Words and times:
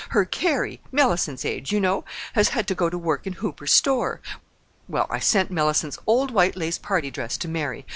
Her 0.09 0.25
Carrie—Mellicent's 0.25 1.45
age, 1.45 1.71
you 1.71 1.79
know—has 1.79 2.49
had 2.49 2.65
to 2.69 2.73
go 2.73 2.89
to 2.89 2.97
work 2.97 3.27
in 3.27 3.33
Hooper's 3.33 3.71
store. 3.71 4.19
Well, 4.87 5.05
I 5.11 5.19
sent 5.19 5.51
Mellicent's 5.51 5.99
old 6.07 6.31
white 6.31 6.55
lace 6.55 6.79
party 6.79 7.11
dress 7.11 7.37
to 7.37 7.47
Mary. 7.47 7.85